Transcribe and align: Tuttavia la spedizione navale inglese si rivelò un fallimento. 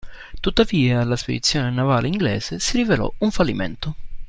Tuttavia 0.39 1.03
la 1.03 1.15
spedizione 1.15 1.69
navale 1.69 2.07
inglese 2.07 2.57
si 2.59 2.77
rivelò 2.77 3.13
un 3.19 3.29
fallimento. 3.29 3.95